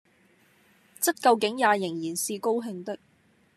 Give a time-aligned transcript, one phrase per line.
[0.99, 2.97] 則究竟也仍然是高興的。